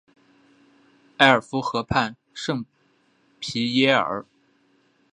[1.17, 2.65] 埃尔夫河畔圣
[3.39, 4.25] 皮耶尔。